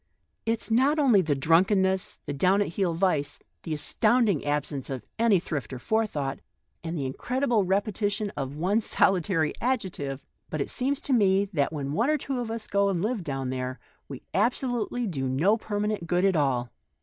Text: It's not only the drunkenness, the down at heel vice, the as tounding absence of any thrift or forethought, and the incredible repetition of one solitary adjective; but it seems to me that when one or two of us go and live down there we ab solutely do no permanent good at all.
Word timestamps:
It's 0.47 0.71
not 0.71 0.97
only 0.97 1.21
the 1.21 1.35
drunkenness, 1.35 2.17
the 2.25 2.33
down 2.33 2.59
at 2.63 2.69
heel 2.69 2.95
vice, 2.95 3.37
the 3.61 3.73
as 3.75 3.95
tounding 4.01 4.43
absence 4.43 4.89
of 4.89 5.05
any 5.19 5.39
thrift 5.39 5.71
or 5.71 5.77
forethought, 5.77 6.39
and 6.83 6.97
the 6.97 7.05
incredible 7.05 7.63
repetition 7.65 8.31
of 8.35 8.55
one 8.55 8.81
solitary 8.81 9.53
adjective; 9.61 10.25
but 10.49 10.59
it 10.59 10.71
seems 10.71 11.01
to 11.01 11.13
me 11.13 11.45
that 11.53 11.71
when 11.71 11.93
one 11.93 12.09
or 12.09 12.17
two 12.17 12.39
of 12.39 12.49
us 12.49 12.65
go 12.65 12.89
and 12.89 13.03
live 13.03 13.23
down 13.23 13.51
there 13.51 13.77
we 14.07 14.23
ab 14.33 14.53
solutely 14.55 15.05
do 15.07 15.29
no 15.29 15.55
permanent 15.55 16.07
good 16.07 16.25
at 16.25 16.35
all. 16.35 16.71